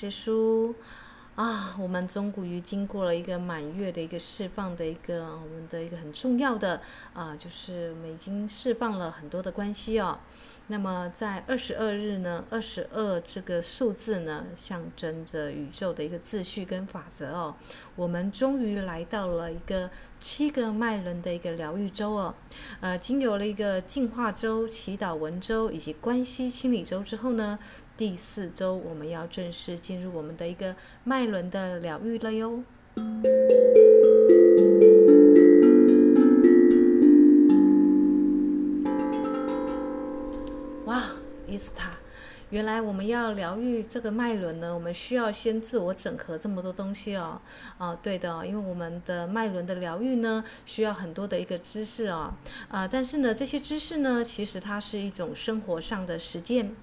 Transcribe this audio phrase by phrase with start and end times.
[0.00, 0.76] 这书
[1.34, 6.80] 啊我们终鼓于经过了一个满月的一个释放的一个我们的一个很重要的
[7.14, 10.20] 啊就是我们已经释放了很多的关系哦。
[10.70, 12.44] 那么在二十二日呢？
[12.50, 17.56] 二十二这个数字呢，象征着宇宙的一个秩序跟法则哦。
[17.96, 22.34] 我们终于来到了一个七个脉轮的一个疗愈周哦。
[22.80, 27.58] 呃，经有了一个进化周、祈祷文周以及关系清理周之后呢，
[27.96, 32.62] 第四周我们要正式进入我们的一个脉轮的疗愈了哟。
[41.74, 41.90] 它
[42.50, 47.40] 原来我们要疗愈这个脉轮呢，我们需要先自我整合这么多东西哦，
[47.76, 52.34] 哦，对的，因为我们的脉轮的疗愈呢，需要很多的一个知识啊，
[52.68, 56.74] 啊，但是呢，这些知识呢，其实它是一种生活上的实践。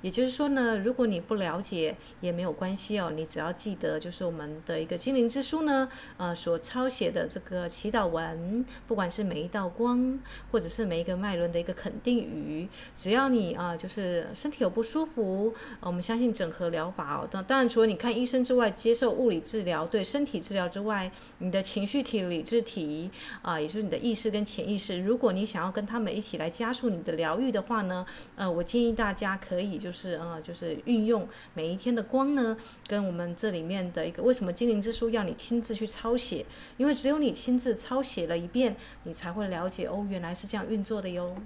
[0.00, 10.18] 也就是说呢，如果你不了解也没有关系哦，你只要记得，就是我们的一个精灵之书呢，呃，所抄写的这个祈祷文，不管是每一道光，
[10.50, 17.28] 或者是每一个脉轮的一个肯定语，只要你啊，就是身体有不舒服，我们相信整合疗法哦。
[17.30, 28.04] 当当然，除了你看医生之外，接受物理治疗对身体治疗之外，你的情绪体、理智体啊，也就是你的意识跟潜意识，如果你想要跟他们一起来加速你的疗愈的话呢，
[28.36, 29.61] 呃，我建议大家可以。
[29.62, 32.56] 可以就是啊，就是运用每一天的光呢，
[32.88, 36.44] 跟我们这里面的一个为什么精灵之书要你亲自去抄写，
[36.76, 41.36] 因为只有你亲自抄写了一遍，你才会了解哦，原来是这样运作的哟。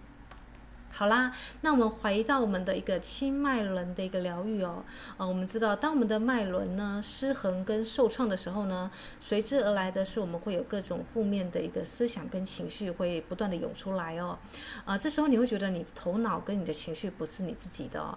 [0.98, 1.30] 好啦，
[1.60, 4.82] 那我们回到我们的一个清脉轮的一个疗愈哦。
[5.18, 8.90] 呃，我们知道，当我们的脉轮呢失衡跟受创的时候呢，
[9.20, 14.38] 随之而来的是我们会有各种负面的一个思想跟情绪会不断的涌出来哦。
[14.86, 18.16] 呃，这时候你会觉得你头脑跟你的情绪不是你自己的哦。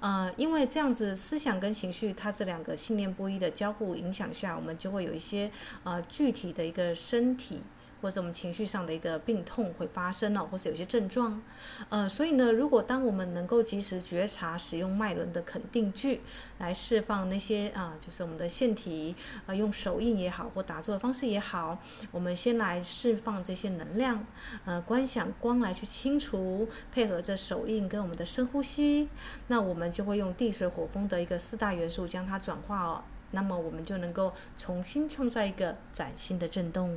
[0.00, 5.48] 呃，因为这样子思想跟情绪它这两个信念不一的交互影响下，我们就会有一些
[5.84, 7.60] 呃具体的一个身体
[8.00, 11.42] 或者我们情绪上的一个病痛会发生了或者有些症状。
[11.88, 16.20] 呃所以呢如果当我们能够及时觉察使用脉轮的肯定句
[16.58, 19.14] 来释放那些啊就是我们的腺体
[19.46, 21.78] 啊用手印也好或打坐的方式也好
[22.10, 24.24] 我们先来释放这些能量
[24.64, 29.08] 呃观想光来去清除配合着手印跟我们的深呼吸
[29.48, 36.96] 那我们就会用地水火风的一个四大元素将它转化哦那么我们就能够重新创造一个崭新的震动。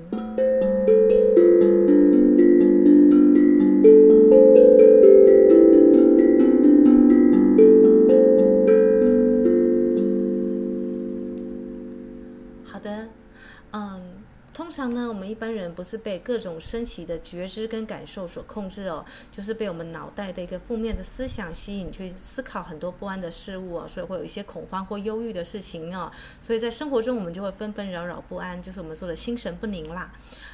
[15.40, 26.12] 一般人不是被各种升起的觉知跟感受所控制哦，就是被我们脑袋的一个负面的思想吸引去思考很多不安的事物哦，所以会有一些恐慌或忧郁的事情哦，
[26.42, 30.12] 所以在生活中我们就会纷纷扰扰不安，就是我们说的心神不宁啦。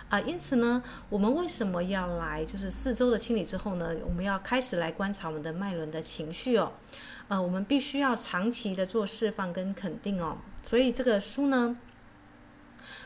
[0.09, 3.95] 啊，因此呢，我们为什么要来就是四周的清理之后呢？
[4.05, 6.71] 我们要开始来观察我们的脉轮的情绪哦。
[7.27, 10.37] 呃，我们必须要长期的做释放跟肯定哦。
[10.61, 11.75] 所以这个书呢。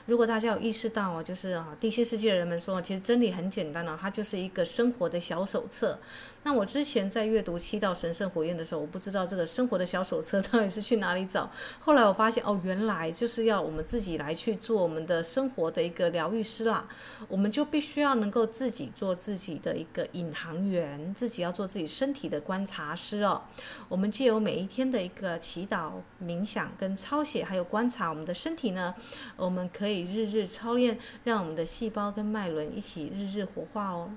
[0.09, 6.00] 如果大家有意识到啊就是啊第七世界的人们说其实真理很简单的它就是一个生活的小手册。
[6.44, 11.50] 那我之前在阅读《七道神圣火焰》的时候，我不知道这个生活的小手册 到底是去哪里找。
[11.79, 16.88] 后来我发现，哦，原来就是要我们自己来去做我们的生活的一个疗愈师啦。
[17.27, 23.44] 我们就必须要能够自己做自己的一个引航员，自己要做自己身体的观察师哦。
[23.88, 25.91] 我们借由每一天的一个祈祷、
[26.23, 28.95] 冥想跟抄写，还有观察我们的身体呢，
[29.35, 34.12] 我们可以日日操练，让我们的细胞跟脉轮一起日日活化哦。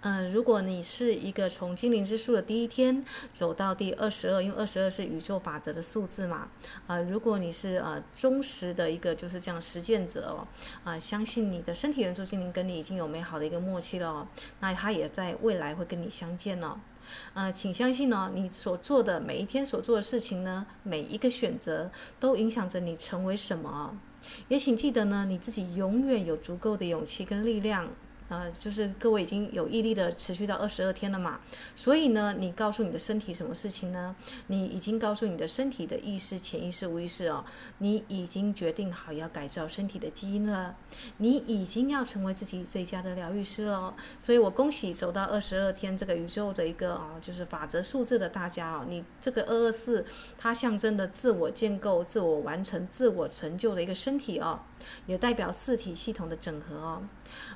[0.00, 6.48] 嗯如果你是一个从精灵之树的第一天走到第二十二因为二十二是宇宙法则的数字嘛
[6.86, 10.46] 啊如果你是呃忠实的一个就是这样实践者哦
[10.84, 14.26] 啊相信你的身体元素精灵跟你已经有美好的一个默契了哦
[14.60, 16.78] 那他也在未来会跟你相见哦。
[17.34, 23.96] 呃请相信呢你所做的每一天所做的事情呢每一个选择都影响着你成为什么
[24.48, 27.90] 也请记得呢你自己永远有足够的勇气跟力量
[28.28, 31.40] 呃，就是各位已经有毅力的持续到二十二天了嘛，
[31.74, 34.16] 所以呢，你告诉你的身体什么事情呢？
[34.48, 37.44] 你已经告诉你的身体的意识、潜意识、无意识哦，
[37.78, 40.74] 你已经决定好要改造身体的基因了，
[41.18, 43.94] 你已经要成为自己最佳的疗愈师了。
[44.20, 50.04] 所以我恭喜走到二十二天这个宇宙的一个哦，就是法则数字的大家哦，你这个二二四
[50.36, 54.60] 它象征的自我建构、自我完成、自我成就的一个身体哦，
[55.06, 57.02] 也代表四体系统的整合哦。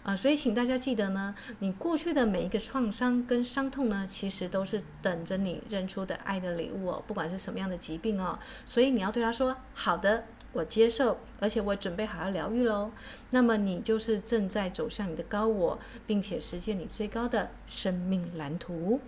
[0.02, 8.38] 呃，所以请大家记得呢，你过去的每一个创伤跟伤痛呢，其实都是等着你认出的爱的礼物哦，不管是什么样的疾病哦。
[8.64, 12.90] 所以你要对他说：“好的，我接受，而且我准备好要疗愈喽。”
[13.30, 19.00] 那么你就是正在走向你的高我，并且实现你最高的生命蓝图。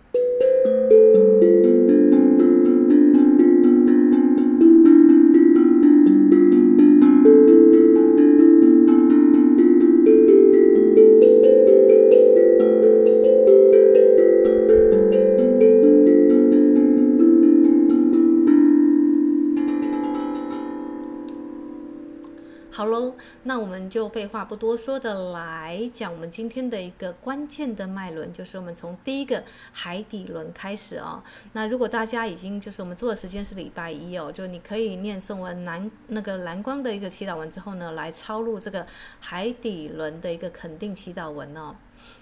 [24.13, 29.43] 废话不多说的来讲，我们今天的一个关键的脉轮，就是我们从第一个
[29.73, 31.23] 海底轮开始哦。
[31.55, 38.87] 那如果大家已经就是我们做的时间是礼拜一哦，就你可以念诵完蓝那个蓝光的一个祈祷文之后呢，来抄录这个
[39.19, 41.75] 海底轮的一个肯定祈祷文哦。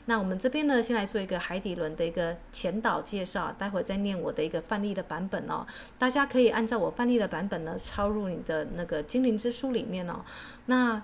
[0.05, 5.67] 那我们这边呢，先来做一个海底轮的一个前导介绍，待会再念我的一个范例的版本哦。
[5.99, 10.23] 大家可以按照我范例的版本呢，抄入你的那个精灵之书里面哦。
[10.67, 11.03] 那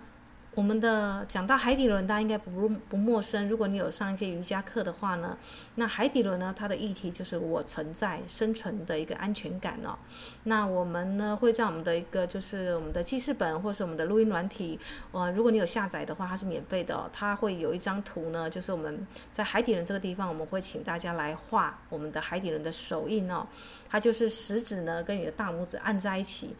[0.57, 3.47] 我们的讲到海底轮，大家应该不不陌生。
[3.47, 5.37] 如果你有上一些瑜伽课的话呢，
[5.75, 9.99] 那海底轮呢，它的议题就是我存在、生存的一个安全感哦。
[10.45, 14.81] 那我们呢，会在我们的一个就是我们的记事本或是我们的录音软体，
[15.13, 17.11] 呃，如果你有下载的话，它是免费的。
[17.13, 23.47] 它会有一张图呢，就是我们在海底轮这个地方，我们会请大家来画我们的海底轮的手印哦。
[23.91, 26.57] 它就是食指呢跟你的大拇指按在一起。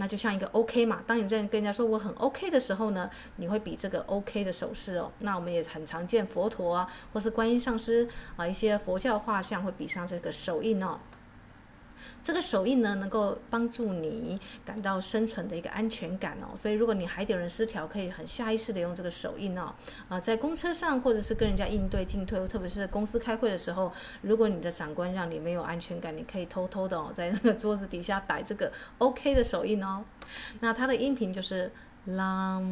[0.00, 5.12] 那就像一个 OK 嘛，当你在跟人家说我很 OK 的时候呢，你会比这个 OK 的手势哦。
[5.18, 10.98] 那我们也很常见佛陀啊，或是观音上师啊，一些佛教画像会比上这个手印哦。
[12.22, 16.56] 这个手印呢，能够帮助你感到生存的一个安全感哦。
[16.56, 19.74] 所以，如果你海底人失调，可以很下意识的用这个手印哦。
[20.08, 23.92] 啊，在公车上或者是跟人家应对进退，特别是公司开会的时候，
[24.22, 30.04] 如果你的长官让你没有安全感，你可以偷偷的哦，在那个桌子底下摆这个 OK 的手印哦。
[30.60, 31.72] 那它的音频就是。
[32.08, 32.62] 啷，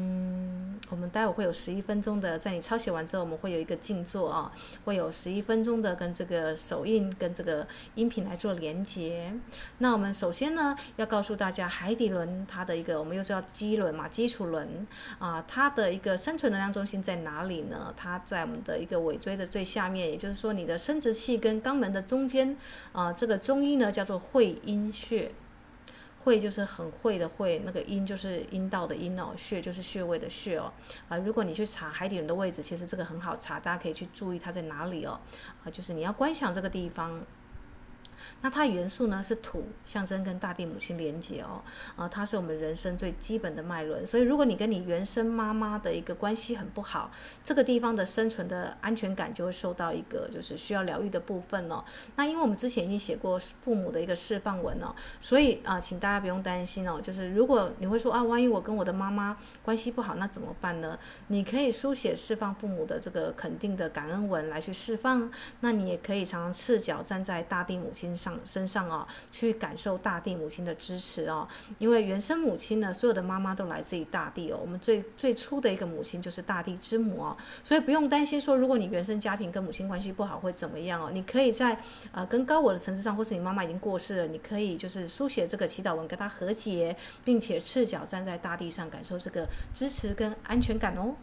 [0.88, 4.50] 我们待会会有十一分钟的，在你抄写完之后，我们会有一个静坐啊，
[4.86, 9.34] 会有十一分钟的跟这个手印跟这个音频来做连接。
[9.78, 14.86] 那我们首先呢，要告诉大家海底轮它的一个，我们又叫基轮嘛，基础轮
[15.18, 17.92] 啊，它的一个生存能量中心在哪里呢？
[17.94, 22.56] 它在我们的一个尾椎的最下面，也就是说你的生殖器跟肛门的中间
[22.92, 25.30] 啊，这个中医呢叫做会阴穴。
[26.28, 30.70] 会就是很会的会，那个阴就是阴道的阴哦，穴就是穴位的穴哦。
[31.08, 35.18] 啊，如果你去查海底轮的位置，其实这个很好查，大家可以去注意它在哪里哦。
[35.64, 37.24] 啊，就是你要观想这个地方。
[38.40, 41.62] 那它的元素呢是土，象征跟大地母亲连接哦，
[41.96, 44.06] 啊，它是我们人生最基本的脉轮。
[44.06, 47.10] 所以，如果你跟你原生妈妈的一个关系很不好，
[47.42, 51.84] 这个地方的生存的安全感就会受到一个就是需要疗愈的部分哦。
[52.16, 57.00] 那因为我们之前已经写过父母的一个释放文哦，所以啊，请大家不用担心哦。
[57.00, 60.98] 就是如果你会说啊，万一我跟我的妈妈关系不好，那怎么办呢？
[61.28, 65.30] 你可以书写释放父母的这个肯定的感恩文来去释放。
[65.60, 71.46] 那你也可以常常赤脚站在大地母亲上身上哦，去感受大地母亲的支持哦，
[71.78, 74.58] 因为原生母亲呢，所有的妈妈都来自于大地哦。
[74.60, 81.10] 我们最最初的一个母亲就是大地之母哦，所以不用担心说，如果你原生家庭跟母亲关系不好会怎么样哦。
[81.12, 81.78] 你可以在
[82.12, 91.14] 呃跟高我的层次上，或是你妈妈已经过世了，你可以就是书写这个祈祷文跟她和解，并且赤脚站在大地上感受这个支持跟安全感哦。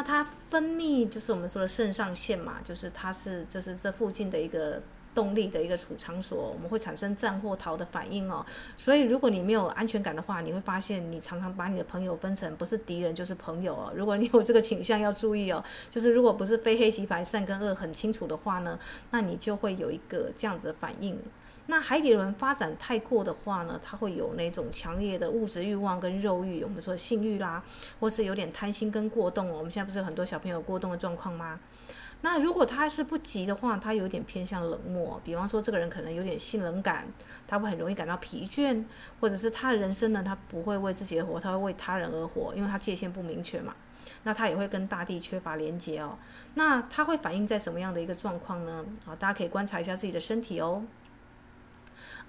[0.00, 4.80] 那它分泌就是我们说的肾上腺嘛，就是它是就是这附近的一个
[5.14, 8.42] 动力的一个储藏所，我们会产生战或逃的反应哦。
[8.78, 13.92] 所以如果你没有安全感的话，你会发现你常常把你的朋友分成不是敌人就是朋友哦。
[13.94, 15.62] 如果你有这个倾向，要注意哦。
[15.90, 18.78] 就是如果不是非黑即白，善跟恶很清楚的话呢，
[19.10, 21.18] 那你就会有一个这样子的反应。
[21.70, 27.62] 那海底轮发展太过的话呢，它会有那种强烈的物质欲望跟肉欲，我们说性欲啦，
[28.00, 29.48] 或是有点贪心跟过动。
[29.48, 31.60] 我们现在不是很多小朋友过动的状况吗？
[32.22, 35.20] 那如果他是不急的话，他有点偏向冷漠。
[35.24, 37.06] 比方说，这个人可能有点性冷感，
[37.46, 38.84] 他会很容易感到疲倦，
[39.20, 43.74] 或者是他的人生呢，他不会为自己而活，他会为他人而活，因为他界限不明确嘛。
[44.24, 46.18] 那他也会跟大地缺乏连接哦。
[46.54, 48.84] 那他会反映在什么样的一个状况呢？
[49.06, 50.82] 啊，大家可以观察一下自己的身体哦。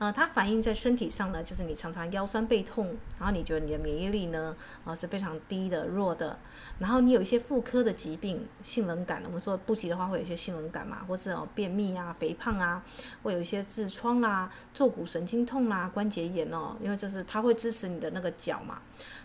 [0.02, 6.40] 呃，它反映在身体上呢，就是你常常腰酸背痛，然后你觉得你的免疫力呢，啊、是非常低的、弱的，
[6.80, 12.84] 然后你有一些妇科的疾病，性冷感，我们说不急的话会有一些性冷感嘛，或是哦便秘啊、肥胖啊，
[13.22, 18.82] 会有一些痔疮啦、坐骨神经痛啦、关节炎哦，因为这是它会支持你的那个脚嘛。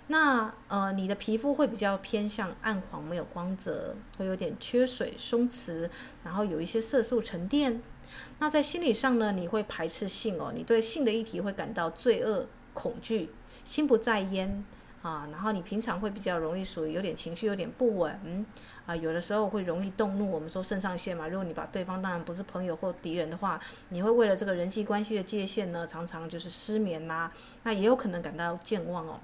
[0.08, 5.88] 那呃，你的皮肤会比较偏向暗黄，没有光泽，会有点缺水、松弛，
[6.22, 7.80] 然后有一些色素沉淀。
[8.38, 13.30] 那在心理上呢，你会排斥性哦，你对性的议题会感到罪恶、恐惧，
[13.64, 14.64] 心不在焉
[15.02, 15.28] 啊。
[15.32, 18.46] 然后你平常会比较容易属于有点情绪有点不稳，
[18.86, 20.30] 啊，有的时候会容易动怒。
[20.30, 27.30] 我们说肾上腺嘛，如果你把对方当然不是朋友或敌人的话，你会为了这个人际关系的界限呢，常常就是失眠呐、
[27.62, 29.20] 那也有可能感到健忘哦。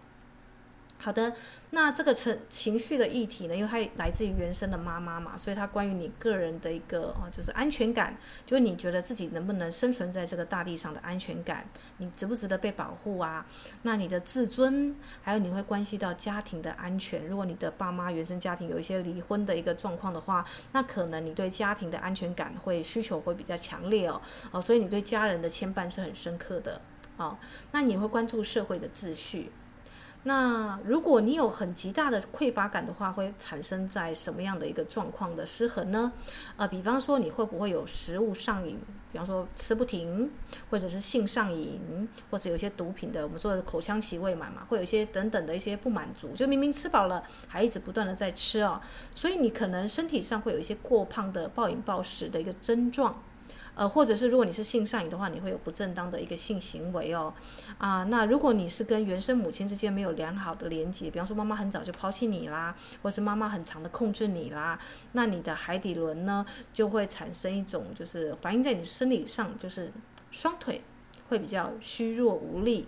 [1.02, 1.34] 好的，
[1.70, 8.16] 那这个情情绪的议题呢，因为它来自于原生的妈妈嘛，所以它关于你个人的一个啊，就是安全感，
[8.46, 11.66] 就是你觉得自己能不能生存在这个大地上的安全感，
[11.96, 13.44] 你值不值得被保护啊？
[13.82, 17.26] 那你的自尊，还有你会关系到家庭的安全。
[17.26, 26.80] 如果你的爸妈原生家庭有一些离婚的一个状况的话，那可能你对家庭的安全感会需求会比较强烈哦，哦，所以你对家人的牵绊是很深刻的
[27.16, 27.36] 哦。
[27.72, 29.50] 那你会关注社会的秩序。
[30.24, 36.12] 那如果你有很极大的匮乏感的话，会产生在什么样的一个状况的失衡呢？
[36.56, 38.80] 呃，比方说你会不会有食物上瘾？
[39.10, 40.30] 比方说吃不停，
[40.70, 48.80] 或者是性上瘾，或者有些毒品的，我们说的口腔期未满嘛，会有一些等等的一些不满足，就明明吃饱了，还一直不断的在吃哦，
[49.14, 53.22] 所以你可能身体上会有一些过胖的暴饮暴食的一个症状。
[53.74, 57.32] 呃，或者是如果你是性上瘾的话，你会有不正当的一个性行为哦，
[57.78, 64.78] 啊，那如果你是跟原生母亲之间没有良好的连接，比方说妈妈很早就抛弃你啦，或是妈妈很长的控制你啦，
[65.12, 69.90] 那你的海底轮呢就会产生一种就是反映在你生理上，就是
[70.30, 70.82] 双腿
[71.28, 72.86] 会比较虚弱无力。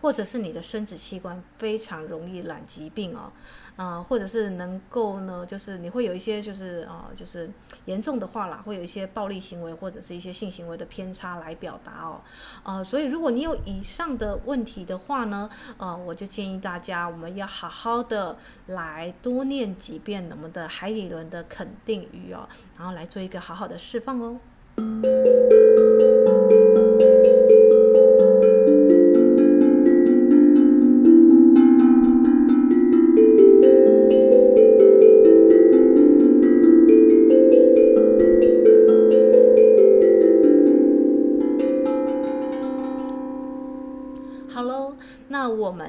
[0.00, 3.32] 或者是你的生殖器官非常容易染疾病哦，
[3.76, 7.50] 啊、呃，或者是能够呢，就是你会有一些就是啊、呃，就是
[7.86, 12.20] 严重的话啦，会有一些暴力行为或者是一些性行为的偏差来表达哦，
[12.62, 24.38] 呃，所以如果你有以上的问题的话呢，呃，我就建议大家我们要好好的来多念几遍我们的海底轮的肯定语哦，然后来做一个好好的释放哦。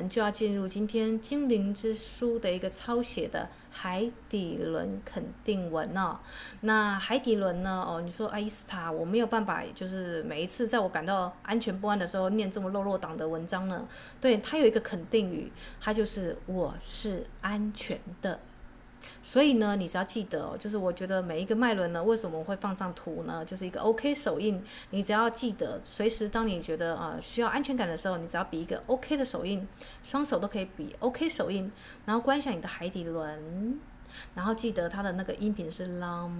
[0.08, 6.20] 就要进入今天精灵之书的一个抄写的海底轮肯定文哦。
[6.62, 7.86] 那海底轮呢？
[7.88, 13.88] 哦，你说阿伊斯塔，我没有办法，就是每一次在我感到安全不安的时候念这么落落党的文章呢？
[14.22, 18.40] 对，它有一个肯定语，它就是我是安全的。
[19.22, 23.44] 所以呢，你只要记得哦，就是我觉得每一个脉轮呢，为什么会放上图呢？
[23.44, 24.64] 就是一个 OK 手印。
[24.92, 29.68] 你只要记得，随时当你觉得呃需要安全感的时候，你只要比一个 OK 的手印，
[30.04, 31.72] 双手都可以比 OK 手印，
[32.06, 33.80] 然后观想你的海底轮，
[34.34, 36.32] 然后记得它的那个音频是 long。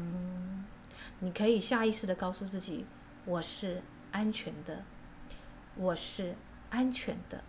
[1.20, 2.86] 你可以下意识的告诉自己，
[3.26, 3.82] 我是
[4.12, 4.84] 安全的，
[5.76, 6.36] 我是
[6.70, 7.44] 安全的，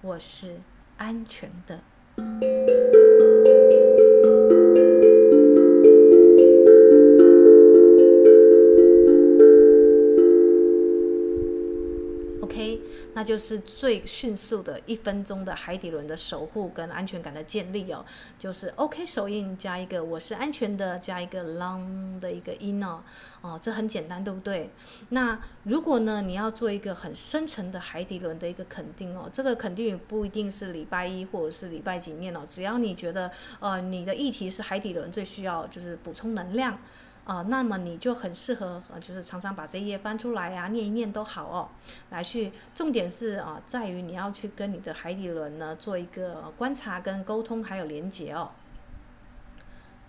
[0.00, 0.60] 我是
[0.96, 1.80] 安全的。
[13.30, 18.04] 就是最迅速的一分钟的海底轮的守护跟安全感的建立哦，
[18.36, 23.00] 就是 OK 手印加一个我是安全的加一个 long 的一个音哦，
[23.40, 24.68] 哦，这很简单，对不对？
[25.10, 36.76] 那如果呢，你要做一个很深层的海底轮的一个肯定哦，这个肯定不一定是礼拜一或者是礼拜几念哦，只要你觉得呃你的议题是海底轮最需要就是补充能量。
[37.30, 41.68] 啊、那么你就很适合，就是常常把这一页翻出来啊，念一念都好哦。
[42.10, 48.50] 来去，重点是啊、在于你要去跟你的海底轮呢做一个观察跟沟通，还有连接哦。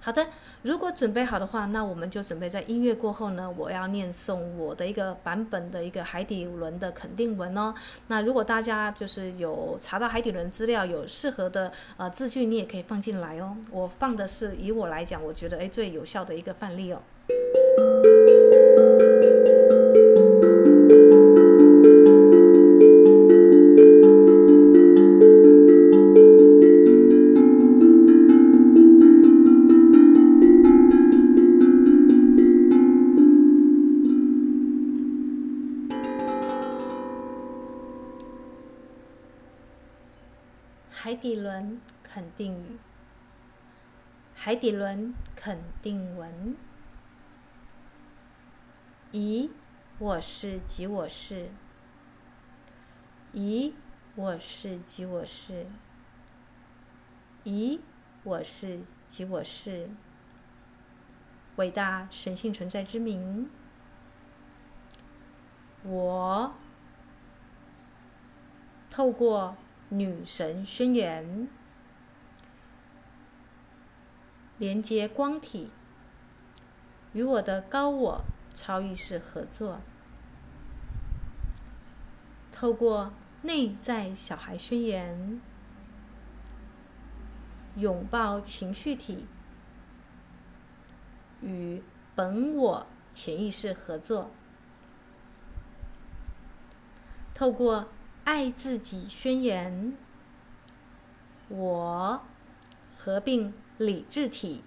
[0.03, 0.25] 好的，
[0.63, 7.71] 如果准备好的话，那我们就准备在音乐过后呢，我要念诵我的一个版本的一个海底轮的肯定文哦。
[8.07, 13.55] 那如果大家就是有查到海底轮资料，有适合的呃字句，你也可以放进来哦。
[13.69, 17.03] 我放的是以我来讲，我觉得诶最有效的一个范例哦。
[41.03, 42.77] 海底轮肯定语。
[44.35, 46.55] 海底轮肯定文。
[49.11, 49.49] 咦
[49.97, 51.49] 我是即我是。
[53.33, 53.73] 咦
[54.13, 55.65] 我是即我是。
[57.45, 57.79] 咦
[58.21, 59.89] 我是即我是。
[61.55, 63.49] 伟大神性存在之名。
[65.81, 66.53] 我
[68.91, 69.57] 透过
[69.93, 71.49] 女神宣言，
[74.57, 75.69] 连接光体，
[77.11, 79.81] 与我的高我超意识合作，
[82.53, 85.41] 透过内在小孩宣言，
[87.75, 89.27] 拥抱情绪体，
[91.41, 91.83] 与
[92.15, 94.31] 本我潜意识合作。
[97.33, 97.89] 透过
[98.23, 99.97] 爱自己宣言，
[101.49, 102.21] 我
[102.97, 104.63] 合并理智体，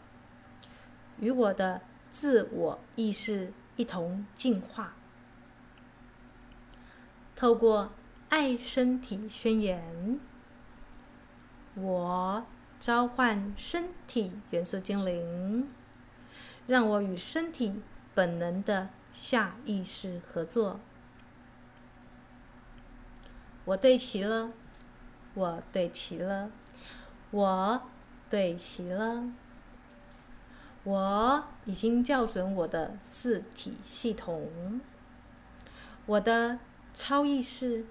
[1.19, 1.81] 与我的
[2.11, 4.95] 自我意识一同进化。
[7.37, 7.93] 透过
[8.29, 10.19] 爱身体宣言，
[11.75, 12.45] 我
[12.79, 15.69] 召唤身体元素精灵，
[16.67, 17.83] 让我与身体
[18.15, 20.81] 本能的下意识合作。
[23.65, 24.53] 我对齐了，
[25.33, 26.51] 我对齐了，
[27.31, 27.83] 我
[28.29, 29.31] 对齐了。
[30.83, 34.81] 我已经校准我的四体系统，
[36.05, 36.59] 我的
[36.93, 37.87] 超意识、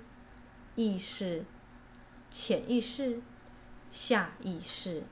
[0.75, 1.43] 意识、
[2.29, 3.19] 潜意识、
[3.91, 5.03] 下意识。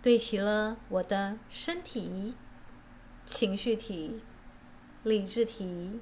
[0.00, 2.34] 对齐了我的身体、
[3.26, 4.20] 情绪体、
[5.02, 5.98] 理智体、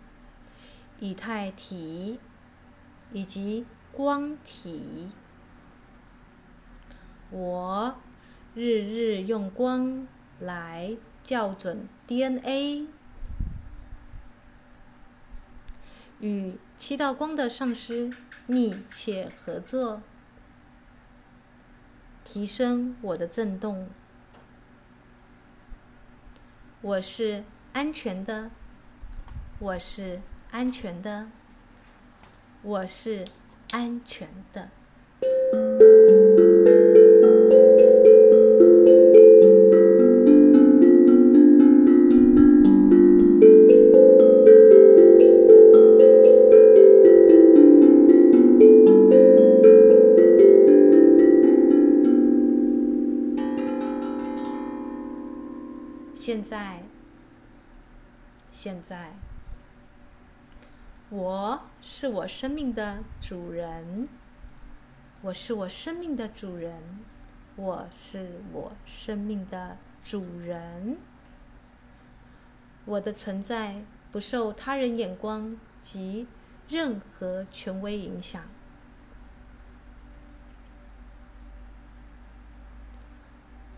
[1.01, 2.21] 以太体。
[3.13, 5.09] 以及光体，
[7.31, 7.97] 我
[8.55, 10.07] 日日用光
[10.39, 12.87] 来校准 DNA，
[16.21, 18.13] 与七道光的上师
[18.47, 20.03] 密切合作，
[22.25, 23.89] 提升我的振动。
[26.81, 28.51] 我是安全的，
[29.59, 31.31] 我是安全的。
[32.63, 33.25] 我是
[33.71, 34.71] 安全的。
[56.15, 56.83] 现在，
[58.53, 59.28] 现在。
[61.11, 64.07] 我是我生命的主人，
[65.23, 67.01] 我是我生命的主人，
[67.57, 70.99] 我是我生命的主人。
[72.85, 76.27] 我的存在不受他人眼光及
[76.69, 78.43] 任何权威影响。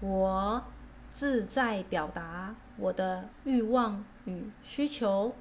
[0.01, 0.65] 我
[1.13, 5.37] 自在表达我的欲望与需求。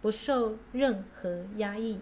[0.00, 2.00] 不受任何压抑。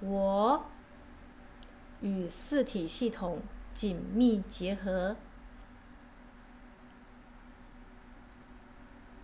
[0.00, 0.64] 我
[2.00, 3.42] 与四体系统
[3.74, 5.16] 紧密结合。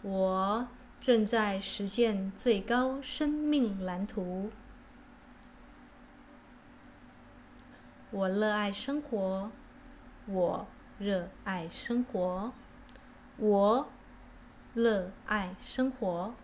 [0.03, 0.69] 我
[1.01, 4.51] 正在实践最高生命蓝图。
[8.11, 9.51] 我热爱生活。
[10.27, 10.67] 我
[10.99, 12.53] 热爱生活。
[13.39, 13.87] 我
[14.73, 16.35] 热爱生活。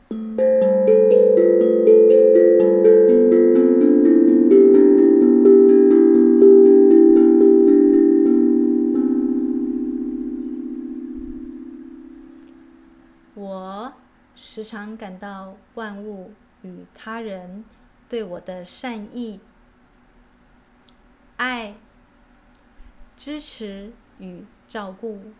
[13.34, 13.92] 我
[14.36, 17.64] 时常感到万物与他人
[18.06, 19.40] 对我的善意、
[21.38, 21.74] 爱、
[23.16, 25.32] 支持与照顾。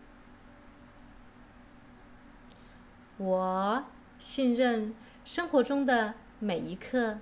[3.17, 3.85] 我
[4.17, 7.19] 信任生活中的每一刻，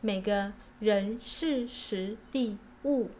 [0.00, 3.10] 每个人、事、时、地、物。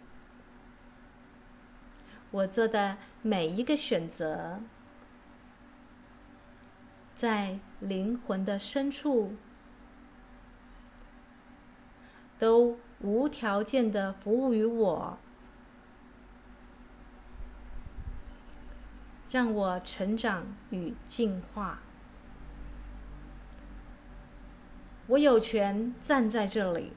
[2.31, 4.61] 我做的每一个选择，
[7.15, 9.35] 在灵魂的深处，
[12.39, 15.19] 都无条件的服务于我。
[19.33, 21.81] 让我成长与进化。
[25.07, 26.93] 我有权站在这里。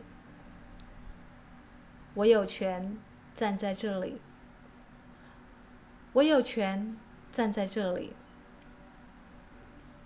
[2.16, 2.98] 我有权
[3.34, 4.20] 站在这里。
[6.12, 6.98] 我有权
[7.32, 8.14] 站在这里。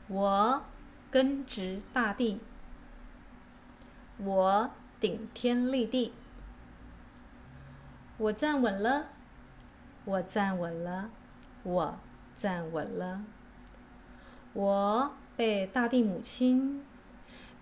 [0.07, 0.63] 我
[1.09, 2.39] 根植大地。
[4.19, 6.13] 我顶天立地。
[8.19, 9.07] 我站稳了。
[10.05, 11.09] 我站稳了。
[11.63, 11.99] 我
[12.39, 13.23] 站稳了。
[14.53, 16.85] 我被大地母亲，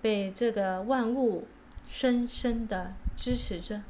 [0.01, 1.47] 被这个万物
[1.87, 3.81] 深深的支持着。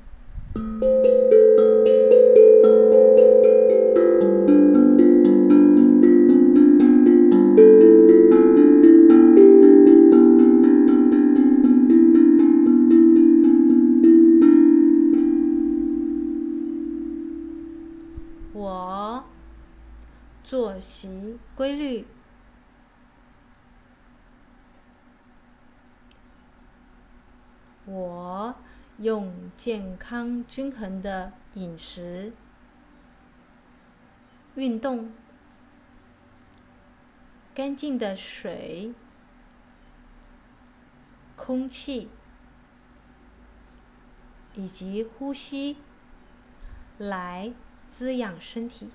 [30.48, 32.34] 均衡的饮食、
[34.56, 35.12] 运动、
[37.54, 38.94] 干净的水、
[41.36, 42.10] 空气
[44.56, 45.78] 以及呼吸
[46.98, 47.54] 来
[47.88, 48.90] 滋养身体。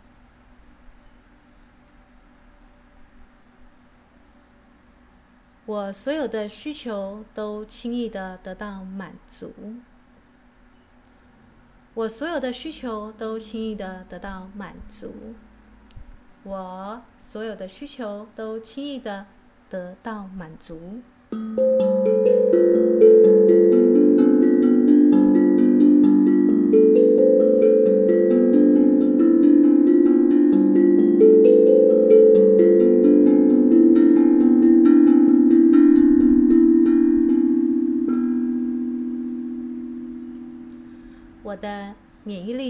[5.65, 9.55] 我所有的需求都轻易的得到满足。
[11.95, 15.35] 我所有的需求都轻易的得到满足。
[16.43, 19.27] 我所有的需求都轻易的
[19.69, 21.03] 得到满足。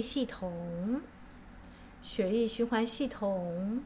[0.03, 1.01] 系统、
[2.03, 3.83] 血液循环系统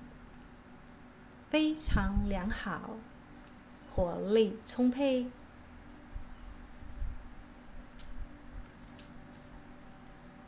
[1.50, 2.96] 非常良好，
[3.94, 5.30] 活力充沛。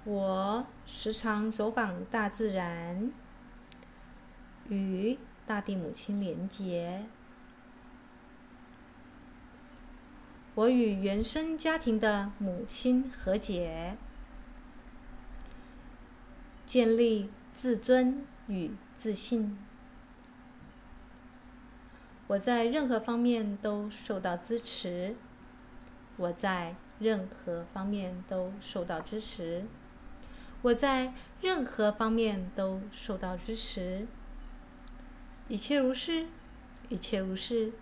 [0.05, 3.13] 我时常走访大自然，
[4.69, 7.07] 与大地母亲连结。
[10.55, 13.99] 我与原生家庭的母亲和解。
[16.69, 19.57] 建立自尊与自信。
[22.27, 25.17] 我在任何方面都受到支持。
[26.19, 29.65] 我在任何方面都受到支持。
[30.61, 34.07] 我在任何方面都受到支持。
[35.49, 36.27] 一切如是，
[36.91, 37.73] 一切如是，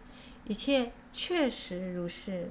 [0.45, 2.51] 一切确实如是。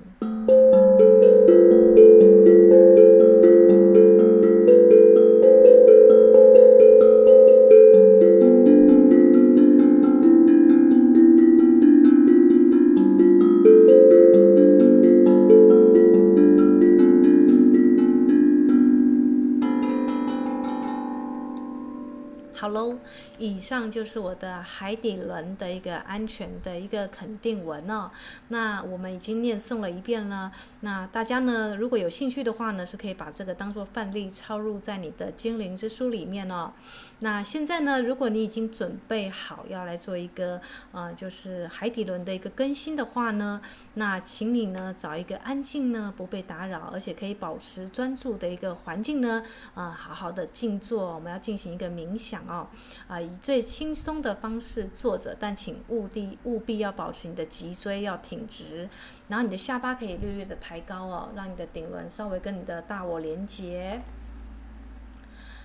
[23.65, 28.11] 上就是我的海底轮的一个安全的一个肯定文哦。
[28.49, 30.51] 那我们已经念诵了一遍了。
[30.81, 36.73] 那大家呢，如果有兴趣的话呢，是可以把这个当做范例抄入在你的精灵之书里面哦。
[37.19, 43.59] 那现在呢，如果你已经准备好要来做一个呃，就是海底轮的一个更新的话呢，
[43.95, 51.15] 那请你呢找一个安静呢，不被打扰，而且可以保持专注的一个环境呢，啊、呃，好好的静坐。
[51.15, 52.67] 我们要进行一个冥想哦，
[53.07, 58.89] 啊、以最轻松的方式坐着，但请务必务必要保持你的脊椎要挺直，
[59.27, 64.01] 然后你的下巴可以略略的抬高哦，让你的顶轮稍微跟你的大我连接。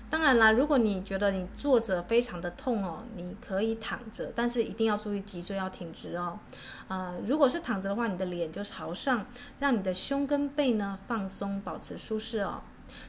[0.09, 6.40] 当然啦，如果你觉得你坐着非常的痛哦，你可以躺着，但是一定要注意脊椎要挺直哦。
[6.88, 9.24] 呃，如果是躺着的话，你的脸就朝上，
[9.61, 12.62] 让你的胸跟背呢放松，保持舒适哦。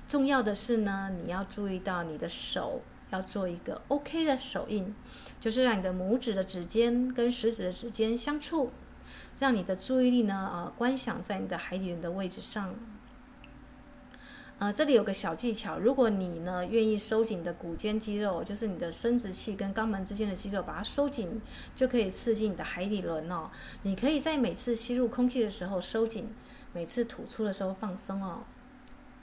[0.07, 4.93] 重要的是呢，你要注意到你的手要做一个 OK 的手印，
[5.39, 8.71] 就是让你的拇指的指尖跟食指的指尖相触，
[9.39, 12.73] 让你的注意力呢呃观想在你的海底轮的位置上。
[14.59, 21.41] 呃，这里有个小技巧，如果你呢愿意收紧你的骨间肌肉，就是你的生殖器跟肛门之间的肌肉，把它收紧，
[21.75, 23.49] 就可以刺激你的海底轮哦。
[23.81, 26.29] 你可以在每次吸入空气的时候收紧，
[26.73, 28.43] 每次吐出的时候放松哦。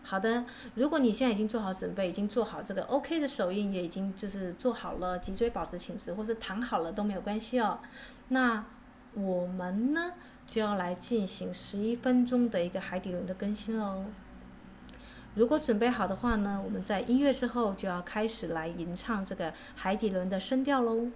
[0.02, 7.78] 好的，如果你现在已经做好准备，已经做好这个 OK 的手印，也已经就是做好了脊椎保持挺直，或是躺好了都没有关系哦。
[8.28, 8.64] 那
[9.14, 10.14] 我们呢
[10.46, 14.04] 就要来进行十一分钟的一个海底轮的更新喽。
[15.34, 21.08] 如果准备好的话呢，我们在音乐之后就要开始来吟唱这个海底轮的声调喽。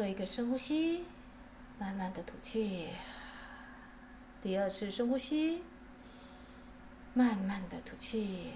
[0.00, 1.04] 做一个深呼吸。
[1.78, 2.88] 慢慢的吐气，
[4.40, 5.62] 第二次深呼吸，
[7.12, 8.46] 慢慢的吐气，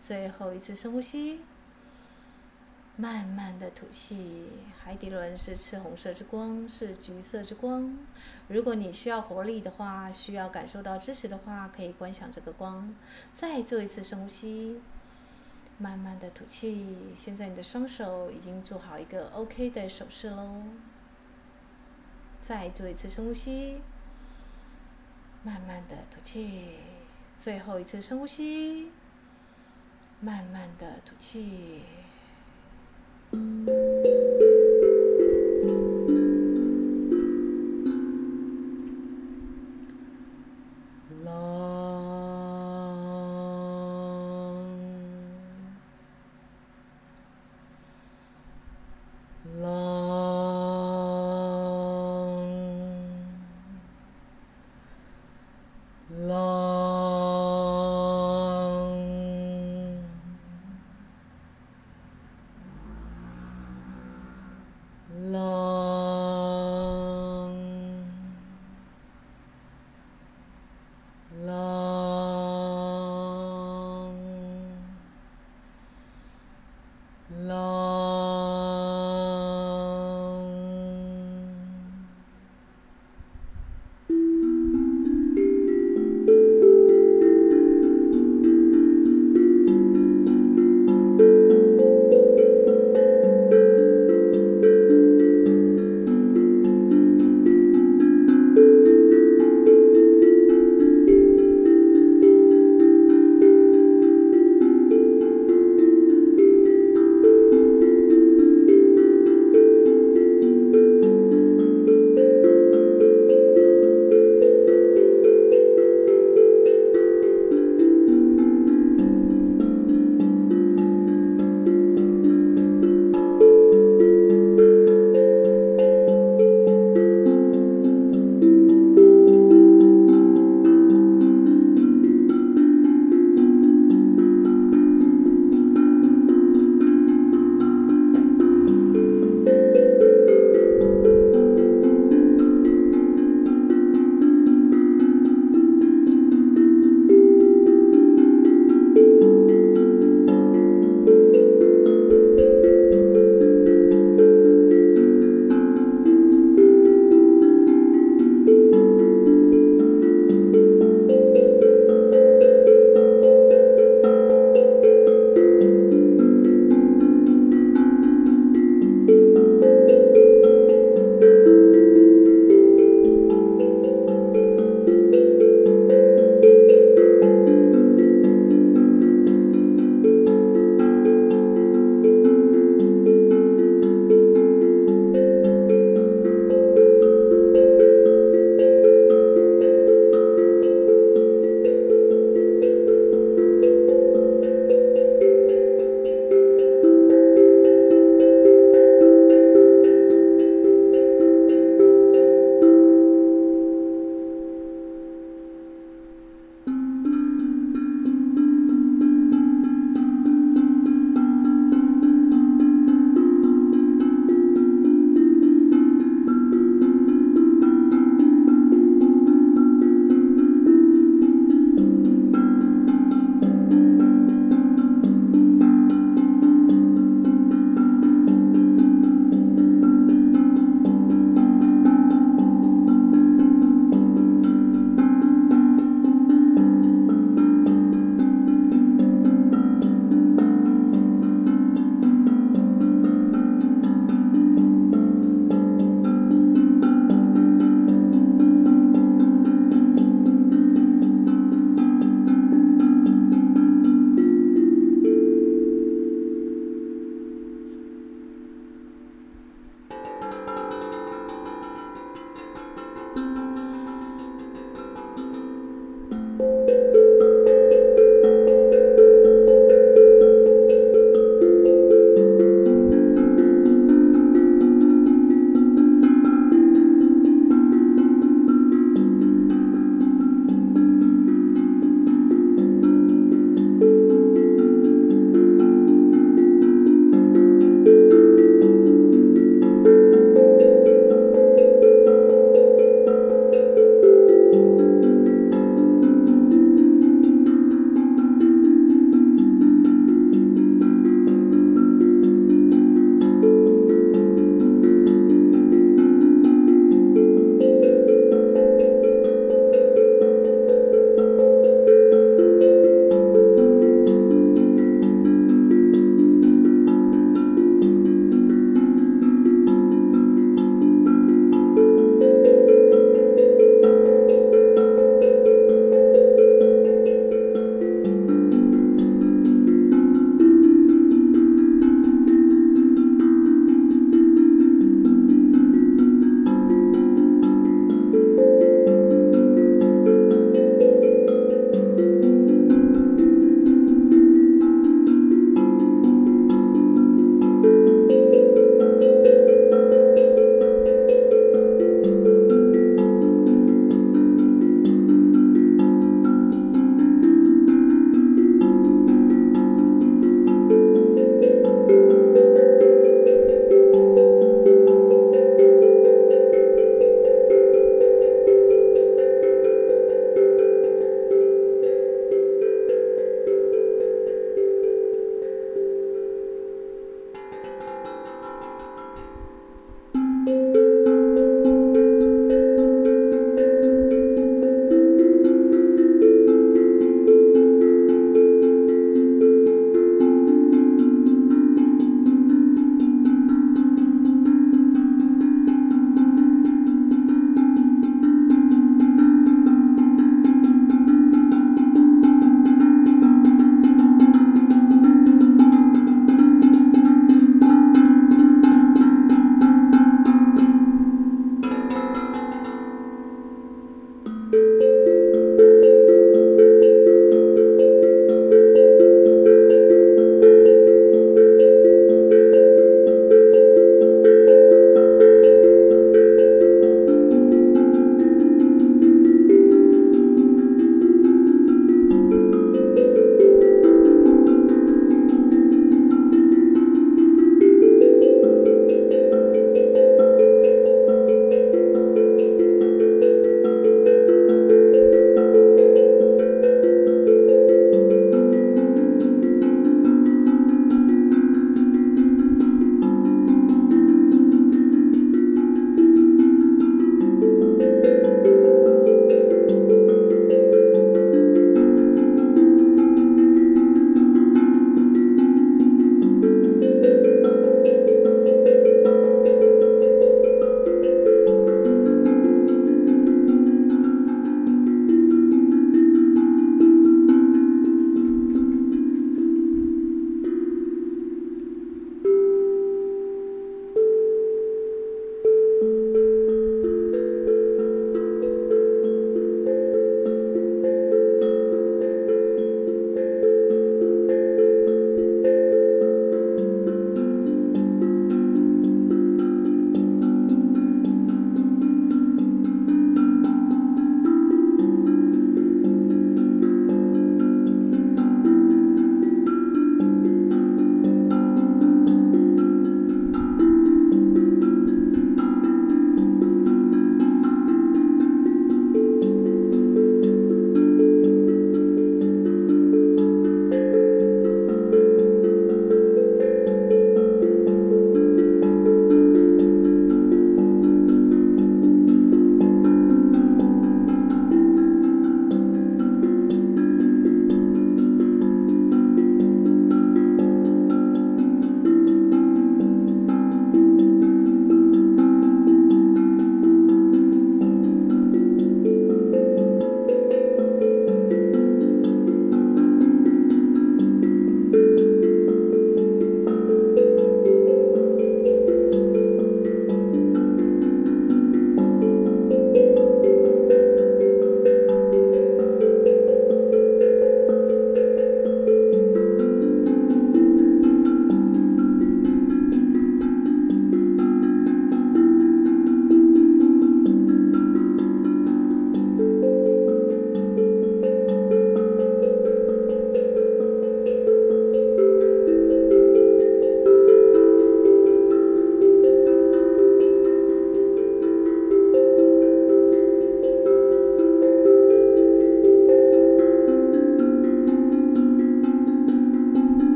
[0.00, 1.40] 最后一次深呼吸，
[2.96, 4.46] 慢慢的吐气。
[4.80, 7.98] 海底轮是赤红色之光，是橘色之光。
[8.46, 12.94] 如果你需要活力的话，需要感受到支持的话，可以观想这个光。
[13.32, 14.80] 再做一次深呼吸，
[15.84, 17.12] 慢慢的吐气。
[17.14, 20.62] 现在你的双手已经做好一个 OK 的手势喽。
[22.40, 23.82] 再做一次深呼吸，
[25.42, 26.70] 慢慢的吐气，
[27.36, 28.90] 最后一次深呼吸，
[30.20, 31.82] 慢慢的吐气。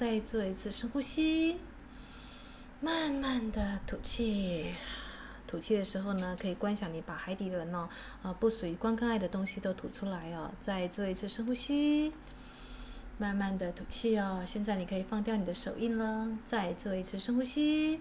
[0.00, 1.58] 再做一次深呼吸，
[2.80, 4.74] 慢慢的吐气。
[5.46, 7.86] 吐气的时候呢，可以观想你把海底轮哦，
[8.22, 10.52] 啊，不属于光跟爱的东西都吐出来哦。
[10.58, 12.14] 再做一次深呼吸，
[13.18, 14.42] 慢慢的吐气哦。
[14.46, 16.38] 现在你可以放掉你的手印了。
[16.46, 18.00] 再做一次深呼吸，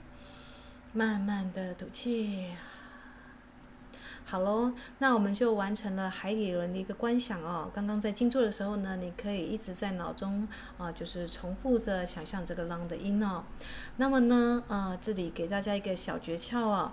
[0.94, 2.54] 慢慢的吐气。
[4.30, 7.68] 好喽，那我们就完成了海底轮的一个观想哦。
[7.74, 13.44] 刚刚在静坐的时候呢，你可以一直在脑中啊，就是重复着想象这个浪的音哦。
[13.98, 16.92] 那么呢，呃，这里给大家一个小诀窍哦。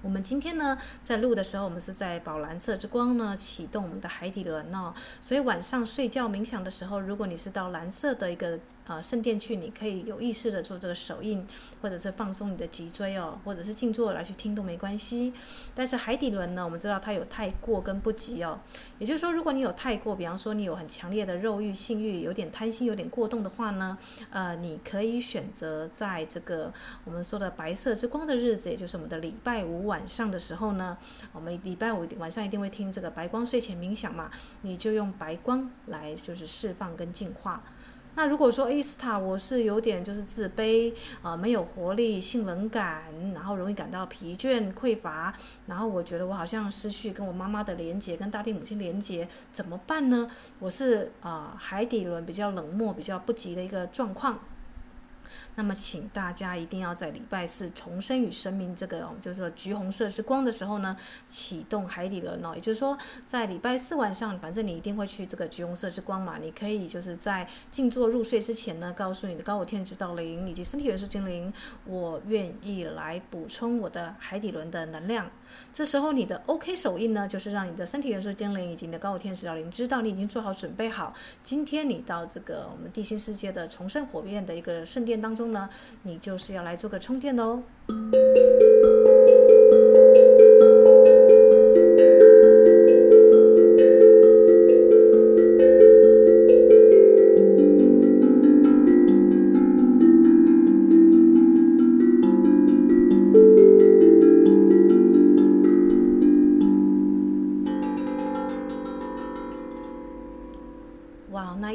[0.00, 4.94] 我们今天呢，在录的时候，我们是在宝蓝色之光呢启动我们的海底轮哦。
[5.20, 8.58] 所以晚上睡觉冥想的时候，如果你是到蓝色的一个。
[8.86, 11.46] 啊，圣殿去，你可以有意识的做这个手印，
[11.80, 15.32] 或者是放松你的脊椎哦，或者是静坐来去听都没关系。
[15.74, 18.58] 但是海底轮呢，我们知道它有太过跟不及哦。
[18.98, 23.96] 也就是说，如果你有太过，比方说你有很强烈的肉欲、性欲，有点贪心、有点过动的话呢，
[24.30, 26.72] 呃，你可以选择在这个
[27.04, 30.98] 我们说的白色之光的日子，也就是我们的礼拜五晚上的时候呢，
[31.32, 34.30] 我们礼拜五晚上一定会听这个白光睡前冥想嘛，
[34.62, 37.62] 你就用白光来就是释放跟净化。
[38.14, 40.92] 那如果说伊斯塔，我是有点就是自卑
[41.22, 43.04] 啊、呃，没有活力，性冷感，
[43.34, 45.34] 然后容易感到疲倦匮乏，
[45.66, 50.28] 然后我觉得我好像失去跟我妈妈的连接，跟大地母亲连接，怎么办呢？
[50.58, 54.38] 我是啊、呃，海底轮比较冷漠，比较不急的一个状况。
[55.54, 60.96] 那么，请大家一定要在礼拜四重生与生命这个就是说橘红色之光的时候呢，
[61.28, 62.52] 启动海底轮哦。
[62.54, 66.38] 也就是说，在礼拜四晚上，反正你一定会去这个橘红色之光嘛。
[66.38, 71.52] 你可以就是在静坐入睡之前呢，告诉你的高我天使指导灵以及身体元素精灵，
[71.84, 75.30] 我愿意来补充我的海底轮的能量。
[75.72, 85.32] 这时候你的 OK 手印呢，就是让你的身体元素精灵以及你的高我天使老灵知道你已经做好准备好，今天你到这个我们地心世界的重生火焰的一个圣殿当。
[85.32, 85.66] 中呢，
[86.02, 87.62] 你就是要来做个充电的哦。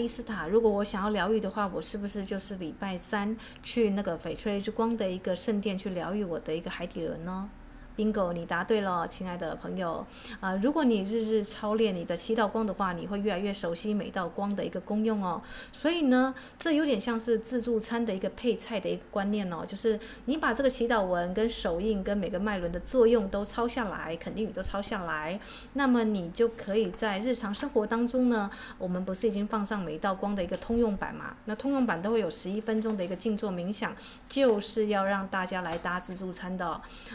[0.07, 7.49] 斯塔，如果我想要疗愈的话，我是不是就是礼拜三去那个翡翠之光的一个圣殿去疗愈我的一个海底轮呢？
[7.97, 10.05] ？Bingo，你答对了，亲爱的朋友。
[10.39, 15.41] 啊、如果你日日操练你的七道光的话，你会越来越熟悉每道光的一个功用哦。
[15.73, 25.39] 所以呢，这有点像是自助餐的一个配菜的一个观念哦，就是你把这个祈祷文跟手印跟每个脉轮的作用都抄下来，肯定语都抄下来，
[25.73, 31.35] 那么你就可以在日常生活当中呢，我们不是已经放上每一道光的一个通用版嘛？
[31.45, 33.95] 那通用版都会有十一分钟的一个静坐冥想，
[34.27, 36.67] 就是要让大家来搭自助餐的。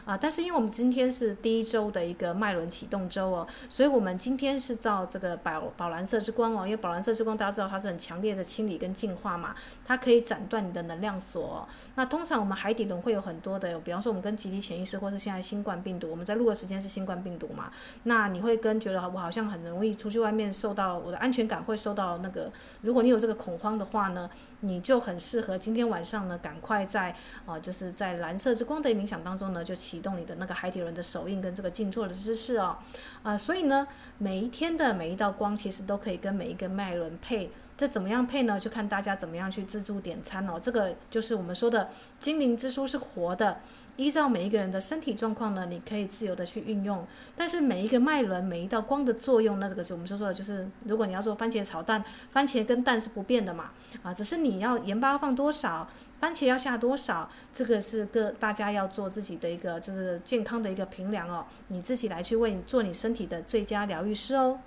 [0.05, 9.54] 啊、但是因为我们今天是第一周的一个脉轮启动周哦，所以我们今天是照这个宝宝蓝色之光哦，因为宝蓝色之光大家知道它是很强烈的清理跟净化嘛，
[9.84, 11.68] 它可以斩断你的能量锁。
[11.94, 17.70] 那通常我们海底轮会有很多的，比方说我们跟集体潜意识，或是现在新冠病毒，我们在录的时间是新冠病毒嘛，
[18.04, 22.50] 那你会跟觉得我好像很容易出去外面受到我的安全感会受到那个，
[22.80, 24.30] 如果你有这个恐慌的话呢，
[24.64, 27.14] 你就很适合今天晚上呢，赶快在
[27.46, 32.76] 啊，就是在蓝色之光的冥想当中呢，就启动你的那个海底轮的手印跟这个静坐的姿势哦，
[33.22, 33.86] 啊、所以呢，
[34.18, 37.50] 每一天的每一道光其实都可以跟每一个脉轮配。
[37.74, 38.60] 这怎么样配呢？
[38.60, 40.60] 就看大家怎么样去自助点餐哦。
[40.60, 41.90] 这个就是我们说的
[42.20, 43.60] 精灵之书是活的，
[43.97, 47.07] 依照每一个人的身体状况呢，你可以自由的去运用。
[47.36, 53.70] 但是每一个脉轮、每一道光的作用，那这个是我们说说的，就是如果你要做番茄炒蛋，番茄跟蛋是不变的嘛，
[54.03, 55.88] 啊，只是你要盐巴放多少，
[56.18, 64.59] 番茄要下多少，这个是个大家要做自己的一个就是健康的一个评量哦，你自己来去为你做你身体的最佳疗愈师哦。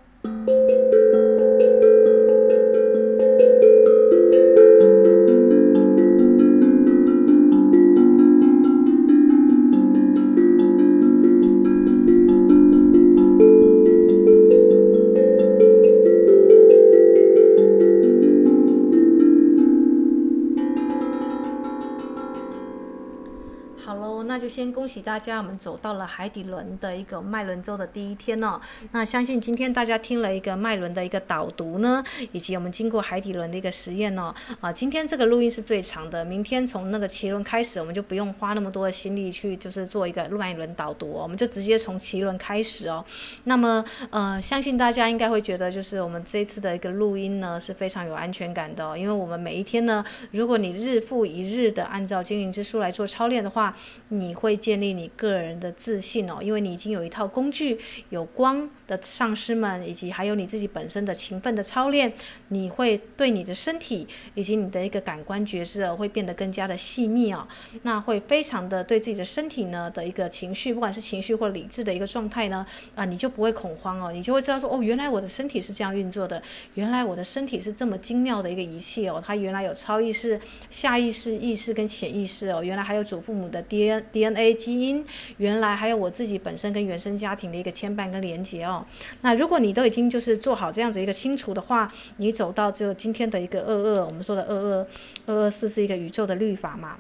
[24.46, 28.62] 就先恭喜大家，我们走到了海底轮的一个脉轮周的第一天哦。
[28.92, 34.32] 那相信今天大家听了一个脉轮的一个导读呢，以及我们经过海底轮的一个实验哦。
[34.62, 43.04] 啊，今天这个录音是最长的，明天从那个脐轮开始，我们就不用花那么多的心力去就是做一个脉轮导读，我们就直接从脐轮开始哦。
[43.46, 53.76] 那么呃，相信大家应该会觉得，就是我们这一次的一个录音呢是非常有安全感的哦，因为我们每一天呢，如果你日复一日的按照精灵之书来做操练的话，
[54.10, 57.80] 你会建立你个人的自信哦，因为你已经有一套工具，
[58.10, 62.12] 有光的上师们，以及还有你自己本身的勤奋的操练，
[62.50, 67.48] 你会对你的身体以及你的一个感官觉知，会变得更加的细密哦，
[67.84, 72.66] 那会非常的对自己的身体呢的一个情绪，不管是情绪或理智的一个状态呢，
[72.96, 76.42] 啊，你就不会恐慌哦，你就会知道说，哦，原来我的身体是这样运作的，
[76.74, 85.06] 原来我的身体是这么精妙的一个仪器哦，它原来有超意识、下意识、意识跟潜意识哦，原来还有祖父母的 D N D N A 基因，
[85.38, 88.86] 原来还有我自己本身跟原生家庭的一个牵绊跟连接哦。
[89.22, 94.88] 那如果你都已经就是做好这样子一个清除的话，你走到这今天的一个二二，我们说的二二
[95.28, 96.98] 二二四是一个宇宙的律法嘛。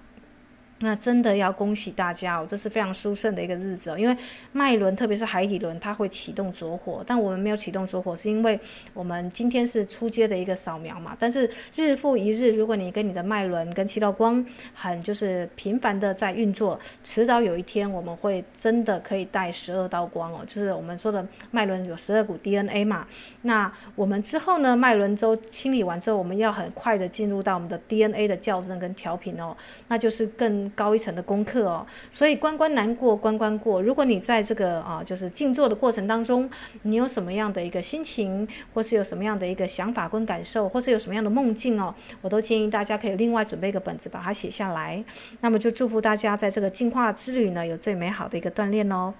[0.80, 3.98] 那真的要恭喜大家哦，这是非常殊胜的一个日子哦。
[3.98, 4.18] 因为
[4.52, 8.60] 脉轮，特别是海底轮，它会启动着火，但我们没有启动着火，是因为
[8.94, 11.16] 我们今天是初阶的一个扫描嘛。
[11.18, 23.08] 但是日复一日，如果你跟你的脉轮跟七道光很就是频繁的在运作，迟早有一天我们会真的可以带十二道光哦，就是我们说的脉轮有十二股 DNA 嘛。
[23.44, 29.56] 那我们之后呢，脉轮周清理完之后，我们要很快的进入到我们的 DNA 的校正跟调频哦，
[29.88, 33.82] 那就是更高一层的功课哦，所以关关难过关关过。
[33.82, 36.50] 如果你在这个啊，就是静坐的过程当中，
[36.84, 45.04] 你有什么样的一个心情，或是有什么样的一个想法跟感受，或是有什么样的梦境哦，我都建议大家可以另外准备一个本子，把它写下来。
[45.42, 49.14] 那么就祝福大家在这个进化之旅呢，有最美好的一个锻炼哦。